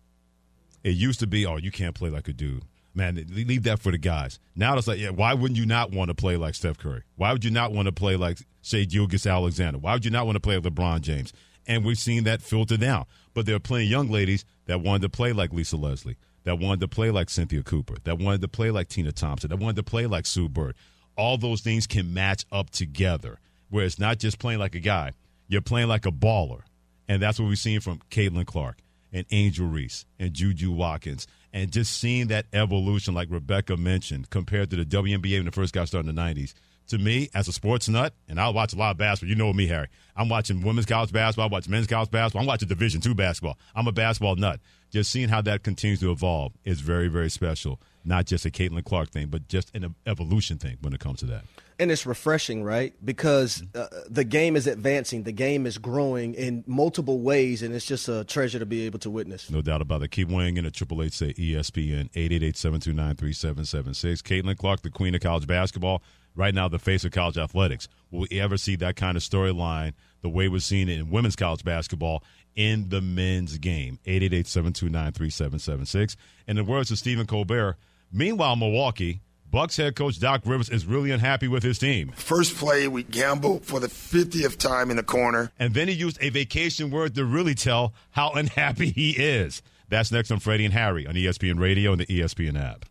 [0.85, 2.61] It used to be, oh, you can't play like a dude.
[2.93, 4.39] Man, leave that for the guys.
[4.55, 7.01] Now it's like, yeah, why wouldn't you not want to play like Steph Curry?
[7.15, 9.79] Why would you not want to play like, say, Gilgeous-Alexander?
[9.79, 11.33] Why would you not want to play like LeBron James?
[11.65, 13.05] And we've seen that filter down.
[13.33, 16.59] But there are plenty of young ladies that wanted to play like Lisa Leslie, that
[16.59, 19.77] wanted to play like Cynthia Cooper, that wanted to play like Tina Thompson, that wanted
[19.77, 20.75] to play like Sue Bird.
[21.17, 23.39] All those things can match up together,
[23.71, 25.13] where it's not just playing like a guy,
[25.47, 26.61] you're playing like a baller.
[27.07, 28.77] And that's what we've seen from Caitlin Clark
[29.15, 31.25] and Angel Reese and Juju Watkins.
[31.53, 35.73] And just seeing that evolution, like Rebecca mentioned, compared to the WNBA when it first
[35.73, 36.53] got started in the 90s.
[36.89, 39.51] To me, as a sports nut, and I watch a lot of basketball, you know
[39.53, 39.87] me, Harry.
[40.15, 43.57] I'm watching women's college basketball, I watch men's college basketball, I'm watching Division two basketball.
[43.73, 44.59] I'm a basketball nut.
[44.91, 47.81] Just seeing how that continues to evolve is very, very special.
[48.03, 51.25] Not just a Caitlin Clark thing, but just an evolution thing when it comes to
[51.27, 51.45] that.
[51.79, 52.93] And it's refreshing, right?
[53.03, 57.85] Because uh, the game is advancing, the game is growing in multiple ways, and it's
[57.85, 59.49] just a treasure to be able to witness.
[59.49, 60.09] No doubt about it.
[60.11, 63.33] Keep weighing in at Triple Eight say ESPN eight eight eight seven two nine three
[63.33, 64.21] seven seven six.
[64.21, 66.01] Caitlin Clark, the queen of college basketball,
[66.35, 67.87] right now the face of college athletics.
[68.11, 71.35] Will we ever see that kind of storyline the way we're seeing it in women's
[71.35, 72.23] college basketball
[72.55, 73.99] in the men's game?
[74.05, 76.15] Eight eight eight seven two nine three seven seven six.
[76.47, 77.77] In the words of Stephen Colbert,
[78.11, 79.21] meanwhile Milwaukee.
[79.51, 82.11] Bucks head coach Doc Rivers is really unhappy with his team.
[82.15, 85.51] First play, we gambled for the 50th time in the corner.
[85.57, 89.61] And then he used a vacation word to really tell how unhappy he is.
[89.87, 92.85] That's next on Freddie and Harry on ESPN Radio and the ESPN app.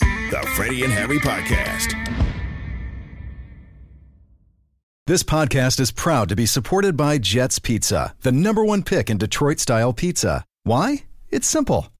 [0.00, 1.96] The Freddie and Harry Podcast.
[5.06, 9.18] This podcast is proud to be supported by Jets Pizza, the number one pick in
[9.18, 10.44] Detroit style pizza.
[10.62, 11.02] Why?
[11.30, 11.88] It's simple.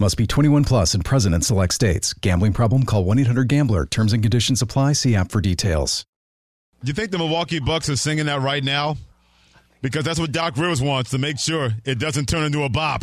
[0.00, 2.12] Must be 21 plus and present in select states.
[2.12, 2.84] Gambling problem?
[2.84, 3.84] Call 1 800 Gambler.
[3.84, 4.92] Terms and conditions apply.
[4.92, 6.04] See app for details.
[6.84, 8.96] Do you think the Milwaukee Bucks are singing that right now?
[9.82, 13.02] Because that's what Doc Rivers wants to make sure it doesn't turn into a bop.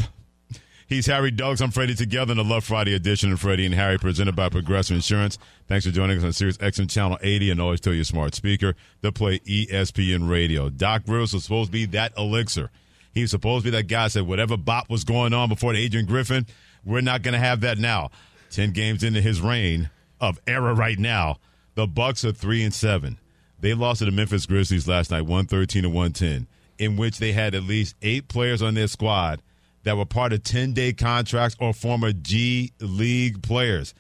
[0.88, 1.60] He's Harry Douglas.
[1.60, 4.95] I'm Freddie together in the Love Friday edition of Freddie and Harry presented by Progressive
[4.95, 5.38] Insurance.
[5.67, 8.73] Thanks for joining us on Sirius XM Channel 80 and always tell your smart speaker
[9.01, 10.69] to play ESPN Radio.
[10.69, 12.69] Doc Rivers was supposed to be that elixir.
[13.13, 15.73] He was supposed to be that guy that said whatever bop was going on before
[15.73, 16.45] the Adrian Griffin,
[16.86, 18.12] we're not going to have that now.
[18.52, 19.89] 10 games into his reign
[20.21, 21.39] of error right now,
[21.74, 23.17] the Bucks are 3 and 7.
[23.60, 27.56] They lost to the Memphis Grizzlies last night, 113 to 110, in which they had
[27.56, 29.41] at least 8 players on their squad
[29.84, 33.93] that were part of 10-day contracts or former G League players.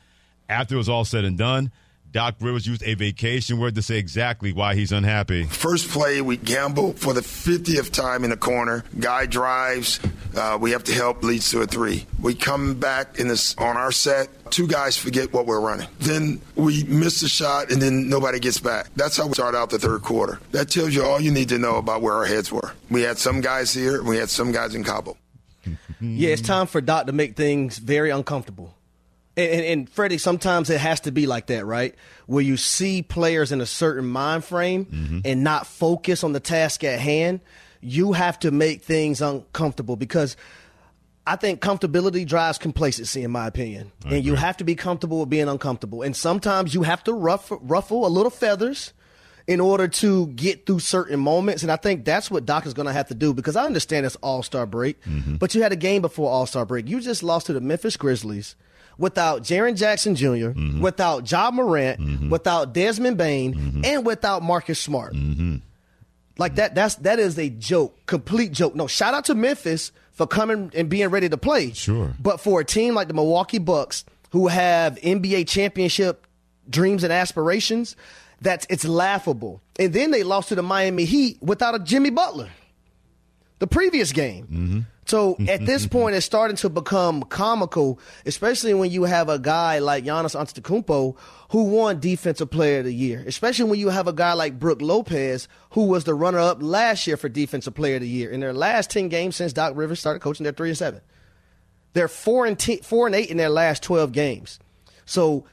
[0.47, 1.71] After it was all said and done,
[2.15, 5.43] Doc Rivers used a vacation word to say exactly why he's unhappy.
[5.43, 8.85] First play, we gamble for the 50th time in the corner.
[8.97, 9.99] Guy drives.
[10.33, 12.05] Uh, we have to help, leads to a three.
[12.21, 14.29] We come back in this on our set.
[14.49, 15.89] Two guys forget what we're running.
[15.99, 18.87] Then we miss the shot, and then nobody gets back.
[18.95, 20.39] That's how we start out the third quarter.
[20.51, 22.71] That tells you all you need to know about where our heads were.
[22.89, 25.17] We had some guys here, and we had some guys in Cabo.
[26.01, 28.74] Yeah, it's time for Doc to make things very uncomfortable.
[29.37, 31.95] And, and, and, Freddie, sometimes it has to be like that, right?
[32.25, 35.19] Where you see players in a certain mind frame mm-hmm.
[35.25, 37.41] and not focus on the task at hand.
[37.81, 40.37] You have to make things uncomfortable because
[41.27, 43.91] I think comfortability drives complacency, in my opinion.
[44.03, 44.31] I and agree.
[44.31, 46.01] you have to be comfortable with being uncomfortable.
[46.01, 48.93] And sometimes you have to ruffle, ruffle a little feathers
[49.47, 51.63] in order to get through certain moments.
[51.63, 54.05] And I think that's what Doc is going to have to do because I understand
[54.05, 55.35] it's All Star break, mm-hmm.
[55.35, 56.87] but you had a game before All Star break.
[56.87, 58.55] You just lost to the Memphis Grizzlies
[58.97, 60.81] without Jaren Jackson junior mm-hmm.
[60.81, 62.29] without Ja Morant, mm-hmm.
[62.29, 63.85] without Desmond Bane, mm-hmm.
[63.85, 65.13] and without Marcus Smart.
[65.13, 65.57] Mm-hmm.
[66.37, 68.75] Like that, that's that is a joke, complete joke.
[68.75, 71.71] No, shout out to Memphis for coming and being ready to play.
[71.71, 72.13] Sure.
[72.19, 76.27] But for a team like the Milwaukee Bucks, who have NBA championship
[76.69, 77.95] dreams and aspirations,
[78.41, 79.61] that's it's laughable.
[79.79, 82.49] And then they lost to the Miami Heat without a Jimmy Butler.
[83.59, 84.85] The previous game.
[85.05, 89.79] So at this point, it's starting to become comical, especially when you have a guy
[89.79, 91.15] like Giannis Antetokounmpo
[91.51, 93.23] who won Defensive Player of the Year.
[93.25, 97.17] Especially when you have a guy like Brook Lopez who was the runner-up last year
[97.17, 100.19] for Defensive Player of the Year in their last ten games since Doc Rivers started
[100.19, 100.43] coaching.
[100.43, 101.01] They're three and seven.
[101.93, 104.59] They're four and t- four and eight in their last twelve games.
[105.05, 105.45] So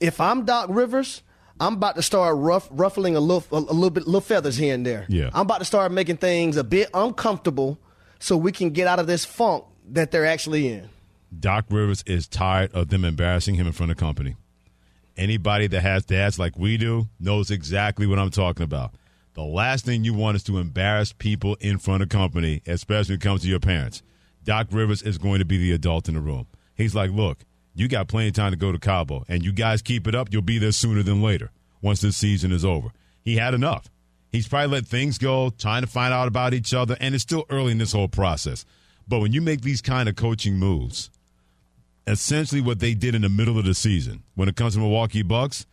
[0.00, 1.22] if I'm Doc Rivers,
[1.60, 4.84] I'm about to start rough, ruffling a little, a little bit, little feathers here and
[4.84, 5.06] there.
[5.08, 5.30] Yeah.
[5.32, 7.78] I'm about to start making things a bit uncomfortable
[8.24, 10.88] so we can get out of this funk that they're actually in.
[11.38, 14.34] Doc Rivers is tired of them embarrassing him in front of company.
[15.14, 18.94] Anybody that has dads like we do knows exactly what I'm talking about.
[19.34, 23.20] The last thing you want is to embarrass people in front of company, especially when
[23.20, 24.02] it comes to your parents.
[24.42, 26.46] Doc Rivers is going to be the adult in the room.
[26.74, 27.40] He's like, look,
[27.74, 30.32] you got plenty of time to go to Cabo, and you guys keep it up,
[30.32, 31.50] you'll be there sooner than later
[31.82, 32.88] once this season is over.
[33.20, 33.90] He had enough.
[34.34, 37.44] He's probably let things go, trying to find out about each other, and it's still
[37.50, 38.66] early in this whole process.
[39.06, 41.08] But when you make these kind of coaching moves,
[42.08, 45.22] essentially what they did in the middle of the season when it comes to Milwaukee
[45.22, 45.66] Bucks,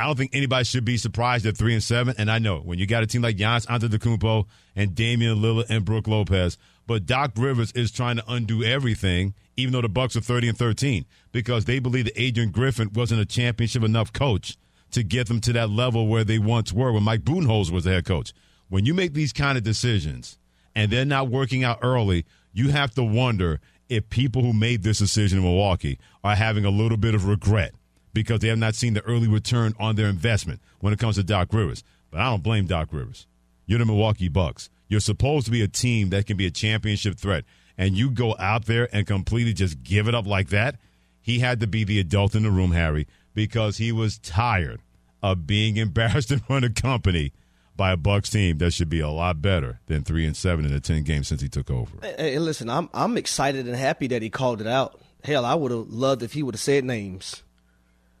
[0.00, 2.16] I don't think anybody should be surprised at three and seven.
[2.18, 5.84] And I know when you got a team like Giannis Antetokounmpo and Damian Lillard and
[5.84, 10.20] Brook Lopez, but Doc Rivers is trying to undo everything, even though the Bucks are
[10.20, 14.56] thirty and thirteen, because they believe that Adrian Griffin wasn't a championship enough coach
[14.92, 17.90] to get them to that level where they once were when Mike Budenholzer was the
[17.90, 18.32] head coach.
[18.68, 20.38] When you make these kind of decisions
[20.74, 24.98] and they're not working out early, you have to wonder if people who made this
[24.98, 27.74] decision in Milwaukee are having a little bit of regret
[28.12, 31.22] because they have not seen the early return on their investment when it comes to
[31.22, 31.84] Doc Rivers.
[32.10, 33.26] But I don't blame Doc Rivers.
[33.66, 34.70] You're the Milwaukee Bucks.
[34.88, 37.44] You're supposed to be a team that can be a championship threat,
[37.76, 40.76] and you go out there and completely just give it up like that.
[41.20, 43.06] He had to be the adult in the room, Harry,
[43.38, 44.80] because he was tired
[45.22, 47.32] of being embarrassed in front of company
[47.76, 50.72] by a Bucks team that should be a lot better than three and seven in
[50.72, 51.92] the ten games since he took over.
[52.02, 55.00] Hey, listen, I'm I'm excited and happy that he called it out.
[55.22, 57.44] Hell, I would have loved if he would have said names.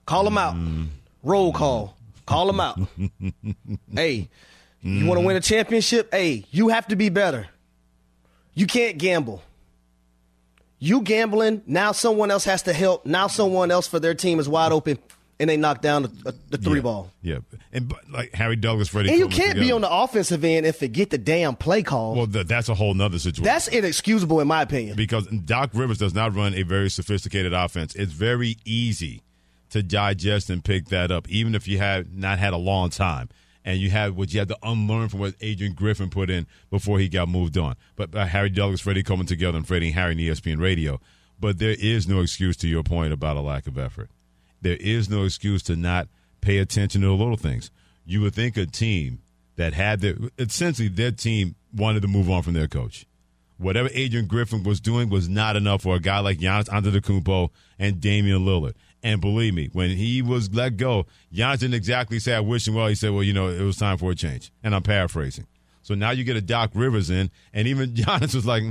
[0.06, 0.54] Call them out.
[0.54, 0.86] Mm.
[1.24, 1.96] Roll call.
[2.24, 2.78] Call them out.
[3.92, 4.28] hey,
[4.82, 6.12] you want to win a championship?
[6.12, 7.48] Hey, you have to be better.
[8.54, 9.42] You can't gamble.
[10.78, 13.04] You gambling, now someone else has to help.
[13.04, 14.98] Now someone else for their team is wide open
[15.40, 17.10] and they knock down the, the three yeah, ball.
[17.22, 17.38] Yeah,
[17.72, 19.60] and like Harry Douglas, Freddie, and you can't together.
[19.60, 22.14] be on the offensive end and forget the damn play call.
[22.14, 23.44] Well, th- that's a whole nother situation.
[23.44, 24.96] That's inexcusable in my opinion.
[24.96, 27.94] Because Doc Rivers does not run a very sophisticated offense.
[27.94, 29.22] It's very easy
[29.70, 33.28] to digest and pick that up, even if you have not had a long time
[33.64, 36.98] and you have what you had to unlearn from what Adrian Griffin put in before
[36.98, 37.76] he got moved on.
[37.96, 41.00] But uh, Harry Douglas, Freddie coming together, and Freddie and Harry and ESPN Radio.
[41.40, 44.10] But there is no excuse to your point about a lack of effort.
[44.60, 46.08] There is no excuse to not
[46.40, 47.70] pay attention to the little things.
[48.04, 49.20] You would think a team
[49.56, 53.06] that had their essentially their team wanted to move on from their coach.
[53.58, 58.00] Whatever Adrian Griffin was doing was not enough for a guy like Giannis Antetokounmpo and
[58.00, 58.74] Damian Lillard.
[59.02, 62.74] And believe me, when he was let go, Giannis didn't exactly say, I wish him
[62.74, 62.88] well.
[62.88, 64.50] He said, well, you know, it was time for a change.
[64.62, 65.46] And I'm paraphrasing.
[65.82, 68.64] So now you get a Doc Rivers in, and even Giannis was like,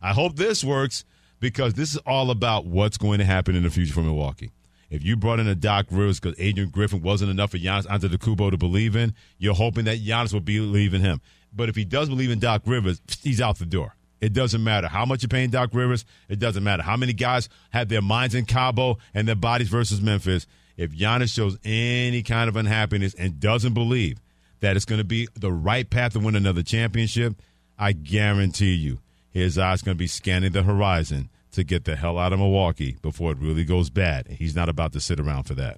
[0.00, 1.04] I hope this works
[1.40, 4.52] because this is all about what's going to happen in the future for Milwaukee.
[4.90, 8.52] If you brought in a Doc Rivers because Adrian Griffin wasn't enough for Giannis Antetokounmpo
[8.52, 11.20] to believe in, you're hoping that Giannis will believe in him.
[11.52, 13.96] But if he does believe in Doc Rivers, he's out the door.
[14.24, 16.06] It doesn't matter how much you're paying Doc Rivers.
[16.30, 20.00] It doesn't matter how many guys had their minds in Cabo and their bodies versus
[20.00, 20.46] Memphis.
[20.78, 24.22] If Giannis shows any kind of unhappiness and doesn't believe
[24.60, 27.34] that it's going to be the right path to win another championship,
[27.78, 32.18] I guarantee you his eyes going to be scanning the horizon to get the hell
[32.18, 34.28] out of Milwaukee before it really goes bad.
[34.28, 35.76] He's not about to sit around for that.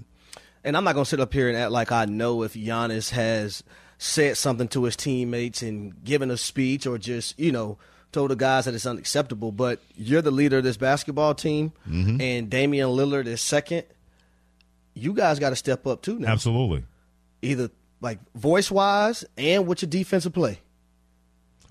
[0.63, 3.11] And I'm not going to sit up here and act like I know if Giannis
[3.11, 3.65] has
[3.99, 7.79] said something to his teammates and given a speech or just, you know,
[8.17, 9.53] told the guys that it's unacceptable.
[9.53, 12.21] But you're the leader of this basketball team, Mhm.
[12.21, 13.85] and Damian Lillard is second.
[14.95, 16.29] You guys got to step up too now.
[16.33, 16.85] Absolutely.
[17.43, 20.59] Either like voice wise and with your defensive play.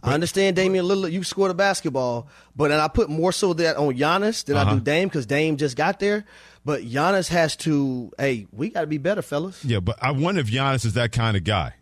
[0.03, 3.75] I understand Damian Lillard, you scored a basketball, but and I put more so that
[3.77, 4.75] on Giannis than I Uh-huh.
[4.75, 6.25] do Dame because Dame just got there.
[6.63, 8.11] But Giannis has to.
[8.19, 9.63] Hey, we got to be better, fellas.
[9.65, 11.73] Yeah, but I wonder if Giannis is that kind of guy.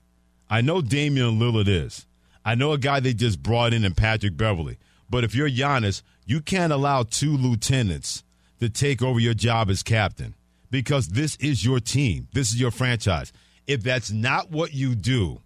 [0.49, 2.06] I know Damian Lillard is.
[2.46, 4.78] I know a guy they just brought in in Patrick Beverley.
[5.10, 8.24] But if you're Giannis, you can't allow two lieutenants
[8.60, 10.36] to take over your job as captain
[10.72, 12.28] because this is your team.
[12.34, 13.32] This is your franchise.
[13.68, 15.42] If that's not what you do,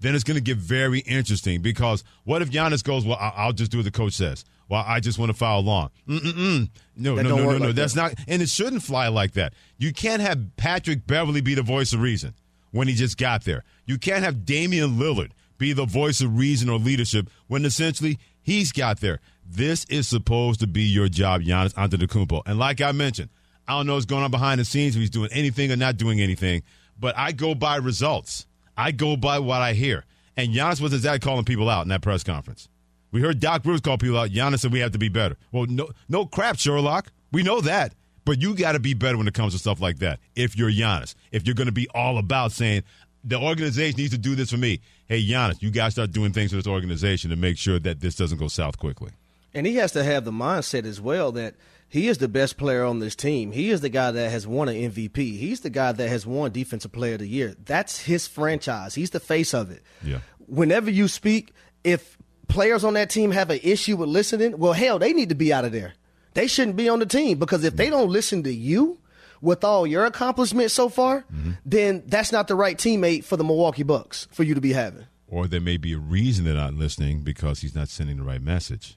[0.00, 3.70] then it's going to get very interesting because what if Giannis goes, well, I'll just
[3.70, 4.44] do what the coach says.
[4.68, 5.90] Well, I just want to foul long.
[6.08, 6.70] Mm-mm-mm.
[6.96, 7.72] No, no, no, no, no.
[7.72, 9.52] That's not, and it shouldn't fly like that.
[9.78, 12.34] You can't have Patrick Beverley be the voice of reason
[12.70, 13.64] when he just got there.
[13.84, 18.72] You can't have Damian Lillard be the voice of reason or leadership when essentially he's
[18.72, 19.20] got there.
[19.46, 22.42] This is supposed to be your job, Giannis Antetokounmpo.
[22.46, 23.28] And like I mentioned,
[23.68, 25.96] I don't know what's going on behind the scenes, if he's doing anything or not
[25.96, 26.62] doing anything,
[26.98, 28.46] but I go by results.
[28.76, 30.06] I go by what I hear.
[30.36, 32.68] And Giannis was exactly calling people out in that press conference.
[33.12, 34.30] We heard Doc Rivers call people out.
[34.30, 35.36] Giannis said we have to be better.
[35.52, 37.12] Well, no, no crap, Sherlock.
[37.32, 37.94] We know that.
[38.24, 40.20] But you got to be better when it comes to stuff like that.
[40.36, 42.84] If you're Giannis, if you're going to be all about saying
[43.24, 44.80] the organization needs to do this for me.
[45.06, 48.00] Hey, Giannis, you got to start doing things for this organization to make sure that
[48.00, 49.10] this doesn't go south quickly.
[49.52, 51.54] And he has to have the mindset as well that
[51.88, 53.50] he is the best player on this team.
[53.50, 55.16] He is the guy that has won an MVP.
[55.16, 57.54] He's the guy that has won Defensive Player of the Year.
[57.64, 58.94] That's his franchise.
[58.94, 59.82] He's the face of it.
[60.04, 60.20] Yeah.
[60.46, 61.52] Whenever you speak,
[61.82, 65.34] if players on that team have an issue with listening, well, hell, they need to
[65.34, 65.94] be out of there.
[66.34, 69.00] They shouldn't be on the team because if they don't listen to you
[69.40, 71.52] with all your accomplishments so far, mm-hmm.
[71.64, 75.06] then that's not the right teammate for the Milwaukee Bucks for you to be having.
[75.26, 78.42] Or there may be a reason they're not listening because he's not sending the right
[78.42, 78.96] message.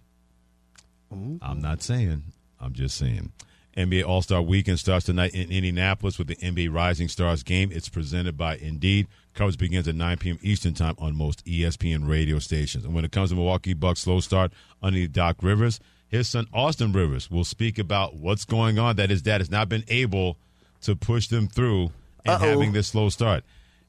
[1.41, 2.23] I'm not saying.
[2.59, 3.31] I'm just saying.
[3.77, 7.71] NBA All Star Weekend starts tonight in Indianapolis with the NBA Rising Stars game.
[7.71, 9.07] It's presented by Indeed.
[9.33, 10.39] Coverage begins at 9 p.m.
[10.41, 12.85] Eastern Time on most ESPN radio stations.
[12.85, 15.79] And when it comes to Milwaukee Bucks slow start under Doc Rivers,
[16.13, 19.67] his son Austin Rivers will speak about what's going on that his dad has not
[19.67, 20.37] been able
[20.81, 21.91] to push them through
[22.23, 22.49] and Uh-oh.
[22.49, 23.43] having this slow start.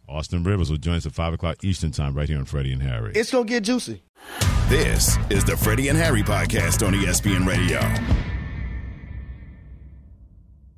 [0.08, 2.82] Austin Rivers will join us at 5 o'clock Eastern Time right here on Freddie and
[2.82, 3.12] Harry.
[3.14, 4.02] It's going to get juicy.
[4.68, 8.33] This is the Freddie and Harry podcast on ESPN Radio.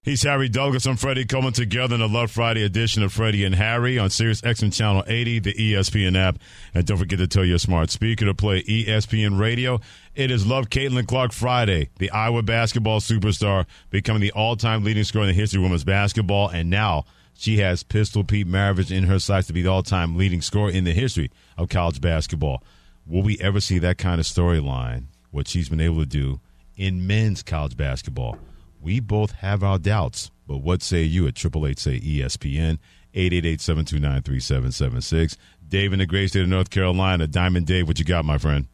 [0.06, 0.86] He's Harry Douglas.
[0.86, 4.40] I'm Freddie Coleman together in the Love Friday edition of Freddie and Harry on Sirius
[4.40, 6.38] XM Channel 80, the ESPN app.
[6.72, 9.80] And don't forget to tell your smart speaker to play ESPN Radio.
[10.14, 15.02] It is Love Caitlin Clark Friday, the Iowa basketball superstar, becoming the all time leading
[15.02, 16.50] scorer in the history of women's basketball.
[16.50, 20.14] And now she has Pistol Pete Maravich in her sights to be the all time
[20.14, 22.62] leading scorer in the history of college basketball.
[23.08, 26.38] Will we ever see that kind of storyline, what she's been able to do
[26.76, 28.38] in men's college basketball?
[28.86, 32.78] We both have our doubts, but what say you at Triple Eight Say ESPN,
[33.14, 35.36] 888-729-3776.
[35.66, 38.68] Dave in the great state of North Carolina, Diamond Dave, what you got, my friend?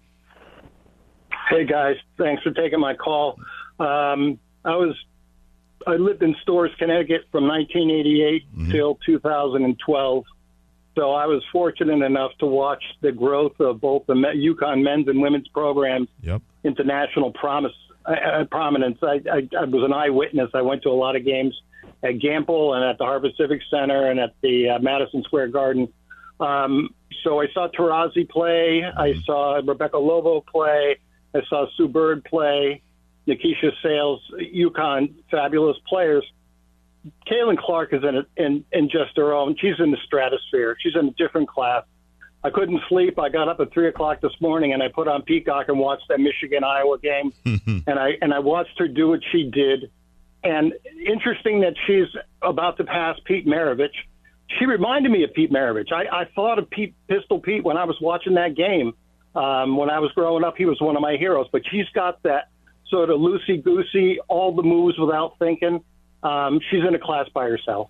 [1.48, 3.40] Hey guys, thanks for taking my call.
[3.80, 4.94] Um, I was
[5.86, 10.24] I lived in Storrs, Connecticut from 1988 till 2012.
[10.94, 15.22] So I was fortunate enough to watch the growth of both the UConn men's and
[15.22, 16.42] women's programs Yep.
[16.64, 17.72] into national promise,
[18.04, 18.98] uh, prominence.
[19.02, 20.50] I, I, I was an eyewitness.
[20.54, 21.54] I went to a lot of games
[22.02, 25.92] at Gampel and at the Harbor Civic Center and at the uh, Madison Square Garden.
[26.40, 28.84] Um, so I saw Taurasi play.
[28.84, 30.98] I saw Rebecca Lobo play.
[31.34, 32.82] I saw Sue Bird play.
[33.28, 36.24] Nykesha Sales, UConn, fabulous players.
[37.28, 39.56] Caitlin Clark is in, a, in in just her own.
[39.60, 40.76] She's in the stratosphere.
[40.80, 41.84] She's in a different class.
[42.44, 43.18] I couldn't sleep.
[43.18, 46.08] I got up at three o'clock this morning and I put on Peacock and watched
[46.08, 47.32] that Michigan Iowa game.
[47.86, 49.90] and I and I watched her do what she did.
[50.44, 50.72] And
[51.06, 52.08] interesting that she's
[52.42, 53.94] about to pass Pete Maravich.
[54.58, 55.92] She reminded me of Pete Maravich.
[55.92, 58.94] I, I thought of Pete Pistol Pete when I was watching that game.
[59.34, 61.46] Um, when I was growing up, he was one of my heroes.
[61.52, 62.48] But she's got that
[62.88, 65.82] sort of loosey goosey, all the moves without thinking.
[66.22, 67.88] Um, she's in a class by herself.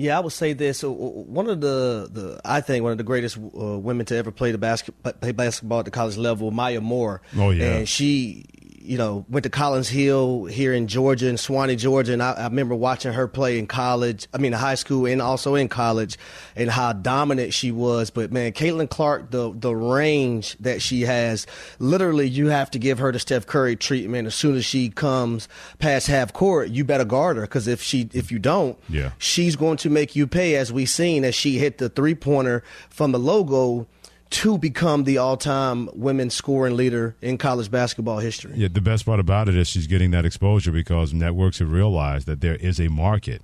[0.00, 0.82] Yeah, I would say this.
[0.82, 4.50] One of the, the I think one of the greatest uh, women to ever play
[4.50, 7.20] the basket play basketball at the college level, Maya Moore.
[7.36, 7.76] Oh, yeah.
[7.76, 8.46] and she
[8.90, 12.44] you know, went to Collins Hill here in Georgia, in Suwanee, Georgia, and I, I
[12.44, 14.26] remember watching her play in college.
[14.34, 16.18] I mean, high school and also in college,
[16.56, 18.10] and how dominant she was.
[18.10, 21.46] But man, Caitlin Clark, the the range that she has,
[21.78, 24.26] literally, you have to give her the Steph Curry treatment.
[24.26, 28.08] As soon as she comes past half court, you better guard her because if she
[28.12, 29.12] if you don't, Yeah.
[29.18, 30.56] she's going to make you pay.
[30.56, 33.86] As we seen, as she hit the three pointer from the logo
[34.30, 38.52] to become the all-time women's scoring leader in college basketball history.
[38.54, 42.26] Yeah, the best part about it is she's getting that exposure because networks have realized
[42.26, 43.42] that there is a market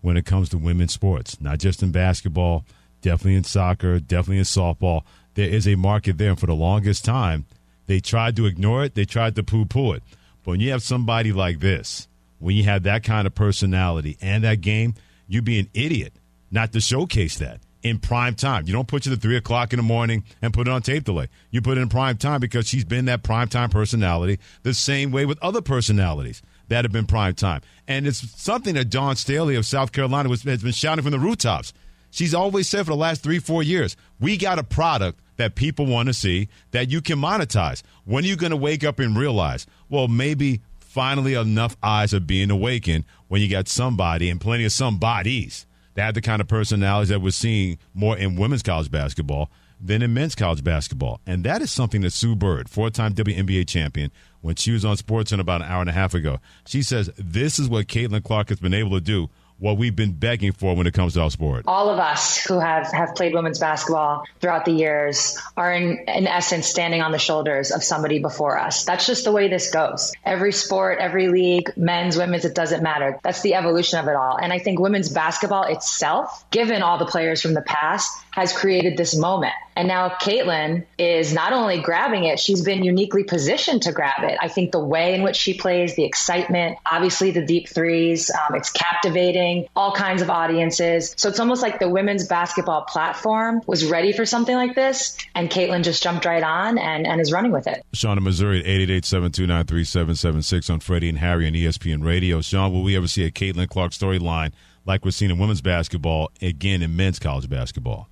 [0.00, 2.64] when it comes to women's sports, not just in basketball,
[3.00, 5.02] definitely in soccer, definitely in softball.
[5.34, 6.30] There is a market there.
[6.30, 7.46] And for the longest time,
[7.86, 10.02] they tried to ignore it, they tried to poo poo it.
[10.44, 12.08] But when you have somebody like this,
[12.38, 14.94] when you have that kind of personality and that game,
[15.28, 16.12] you'd be an idiot
[16.50, 18.66] not to showcase that in prime time.
[18.66, 21.04] You don't put it at three o'clock in the morning and put it on tape
[21.04, 21.28] delay.
[21.50, 25.12] You put it in prime time because she's been that prime time personality the same
[25.12, 27.60] way with other personalities that have been prime time.
[27.86, 31.18] And it's something that Dawn Staley of South Carolina was, has been shouting from the
[31.18, 31.74] rooftops.
[32.10, 35.84] She's always said for the last three, four years, we got a product that people
[35.84, 37.82] want to see that you can monetize.
[38.04, 42.20] When are you going to wake up and realize, well, maybe finally enough eyes are
[42.20, 46.48] being awakened when you got somebody and plenty of somebodies that have the kind of
[46.48, 51.20] personalities that we're seeing more in women's college basketball than in men's college basketball.
[51.26, 54.96] And that is something that Sue Bird, four time WNBA champion, when she was on
[54.96, 58.48] SportsCenter about an hour and a half ago, she says this is what Caitlin Clark
[58.48, 59.28] has been able to do,
[59.58, 61.64] what we've been begging for when it comes to our sport.
[61.66, 66.26] all of us who have, have played women's basketball throughout the years are in, in
[66.26, 68.84] essence standing on the shoulders of somebody before us.
[68.84, 70.12] That's just the way this goes.
[70.24, 73.18] Every sport, every league, men's, women's, it doesn't matter.
[73.22, 74.36] That's the evolution of it all.
[74.36, 78.96] And I think women's basketball itself, given all the players from the past, has created
[78.96, 79.54] this moment.
[79.76, 84.38] And now Caitlin is not only grabbing it, she's been uniquely positioned to grab it.
[84.40, 88.54] I think the way in which she plays, the excitement, obviously the deep threes, um,
[88.54, 89.43] it's captivating
[89.76, 91.14] all kinds of audiences.
[91.16, 95.50] So it's almost like the women's basketball platform was ready for something like this, and
[95.50, 97.84] Caitlin just jumped right on and, and is running with it.
[97.92, 102.40] Sean in Missouri at 888-729-3776 on Freddie and Harry and E ESPN Radio.
[102.40, 104.52] Sean, will we ever see a Caitlin Clark storyline
[104.86, 108.08] like we're seeing in women's basketball, again in men's college basketball?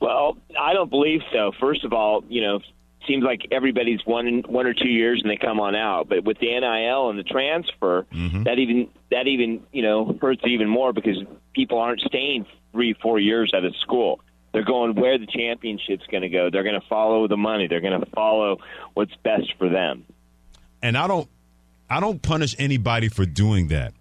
[0.00, 1.52] Well, I don't believe so.
[1.58, 2.60] First of all, you know,
[3.06, 6.08] seems like everybody's one one or two years and they come on out.
[6.08, 8.44] But with the NIL and the transfer, mm-hmm.
[8.44, 11.16] that even that even you know hurts even more because
[11.54, 14.20] people aren't staying three four years at a school.
[14.52, 16.48] They're going where the championship's going to go.
[16.48, 17.66] They're going to follow the money.
[17.66, 18.58] They're going to follow
[18.94, 20.04] what's best for them.
[20.82, 21.28] and I don't
[21.90, 23.94] I don't punish anybody for doing that.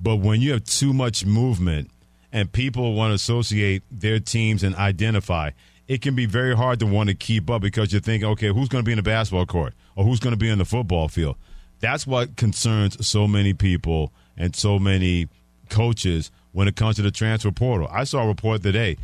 [0.00, 1.90] But when you have too much movement
[2.32, 5.50] and people want to associate their teams and identify,
[5.88, 8.68] it can be very hard to want to keep up because you're thinking, okay, who's
[8.68, 11.08] going to be in the basketball court or who's going to be in the football
[11.08, 11.36] field?
[11.80, 15.28] That's what concerns so many people and so many
[15.68, 17.88] coaches when it comes to the transfer portal.
[17.90, 18.96] I saw a report today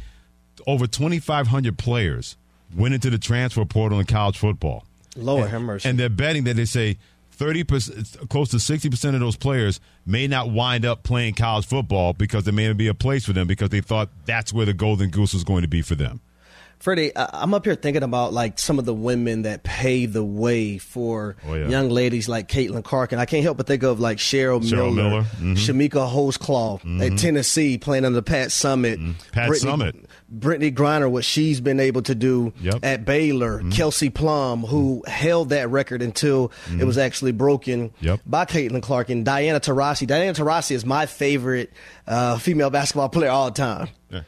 [0.66, 2.36] over 2,500 players
[2.74, 4.84] went into the transfer portal in college football.
[5.16, 5.88] Lord and, mercy.
[5.88, 6.98] And they're betting that they say
[7.36, 12.44] 30%, close to 60% of those players may not wind up playing college football because
[12.44, 15.10] there may not be a place for them because they thought that's where the golden
[15.10, 16.20] goose was going to be for them.
[16.80, 20.24] Freddie, I- I'm up here thinking about like some of the women that paved the
[20.24, 21.68] way for Oh, yeah.
[21.68, 24.94] young ladies like Caitlin Clark, and I can't help but think of like Cheryl, Cheryl
[24.94, 25.56] Miller, Miller, mhm.
[25.56, 27.18] Chamique Holdsclaw at Mhm.
[27.20, 29.94] Tennessee, playing under Pat Summitt, Pat Brittney- Summitt.
[30.34, 32.52] Brittney Griner, what she's been able to do
[32.82, 33.70] at Baylor, Mm-hmm.
[33.70, 38.06] Kelsey Plum, who held that record until it was actually broken Mm-hmm.
[38.06, 38.20] Yep.
[38.26, 40.06] by Caitlin Clark and Diana Taurasi.
[40.06, 41.72] Diana Taurasi is my favorite
[42.06, 43.88] uh, female basketball player all the time.
[44.10, 44.20] Yeah.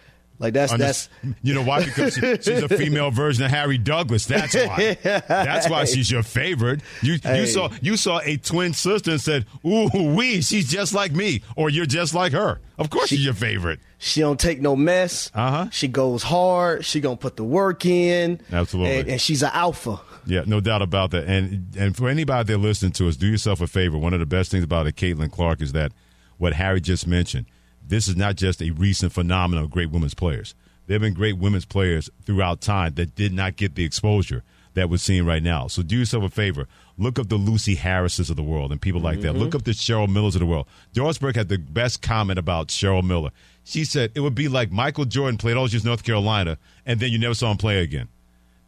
[0.42, 1.08] Like that's that's
[1.42, 1.84] you know why?
[1.84, 4.26] Because she- she's a female version of Harry Douglas.
[4.26, 4.98] That's why.
[5.04, 6.80] That's why she's your favorite.
[7.00, 11.12] You you saw you saw a twin sister and said, "Ooh, we, she's just like
[11.12, 13.78] me," or "You're just like her." Of course, she's your favorite.
[13.98, 15.30] She don't take no mess.
[15.32, 15.70] Uh huh.
[15.70, 16.84] She goes hard.
[16.84, 18.40] She gonna put the work in.
[18.52, 18.98] Absolutely.
[18.98, 20.00] And, and she's an alpha.
[20.26, 21.28] Yeah, no doubt about that.
[21.28, 23.96] And and for anybody that listening to us, do yourself a favor.
[23.96, 25.92] One of the best things about it, Caitlin Clark, is that
[26.38, 27.46] what Harry just mentioned.
[27.92, 30.54] This is not just a recent phenomenon of great women's players.
[30.86, 34.88] There have been great women's players throughout time that did not get the exposure that
[34.88, 35.66] we're seeing right now.
[35.66, 36.68] So do yourself a favor.
[36.96, 39.34] Look up the Lucy Harrises of the world and people like that.
[39.34, 39.38] Mhm.
[39.40, 40.66] Look up the Cheryl Millers of the world.
[40.94, 43.28] Doris Burke had the best comment about Cheryl Miller.
[43.62, 46.98] She said it would be like Michael Jordan played all years in North Carolina and
[46.98, 48.08] then you never saw him play again.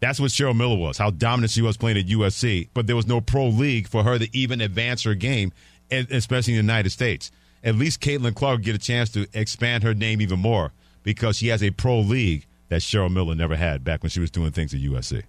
[0.00, 3.06] That's what Cheryl Miller was, how dominant she was playing at USC, but there was
[3.06, 5.50] no pro league for her to even advance her game,
[5.90, 7.30] especially in the United States.
[7.64, 11.48] At least Caitlin Clark get a chance to expand her name even more because she
[11.48, 14.74] has a pro league that Cheryl Miller never had back when she was doing things
[14.74, 15.22] at USC.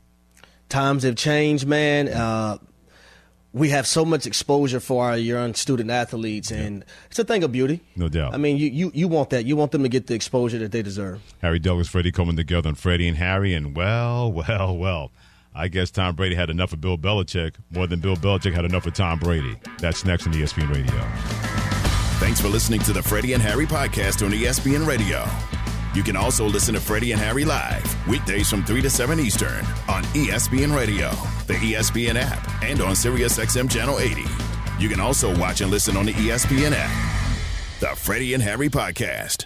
[0.68, 2.10] Times have changed, man.
[2.10, 2.58] Uh,
[3.54, 7.54] we have so much exposure for our young student athletes, and it's a thing of
[7.54, 7.80] beauty.
[7.96, 8.34] No doubt.
[8.34, 9.46] I mean, you, you, you want that.
[9.46, 11.22] You want them to get the exposure that they deserve.
[11.42, 15.12] Harry Douglas, Freddie Coleman together and Freddie and Harry, and well, well, well.
[15.58, 18.86] I guess Tom Brady had enough of Bill Belichick more than Bill Belichick had enough
[18.86, 19.56] of Tom Brady.
[19.80, 21.65] That's next on ESPN Radio.
[22.20, 25.26] Thanks for listening to the Freddie and Harry podcast on ESPN Radio.
[25.94, 29.66] You can also listen to Freddie and Harry live weekdays from 3 to 7 Eastern
[29.88, 31.10] on ESPN Radio,
[31.48, 34.24] the ESPN app, and on SiriusXM Channel 80.
[34.80, 37.80] You can also watch and listen on the ESPN app.
[37.80, 39.46] The Freddie and Harry Podcast.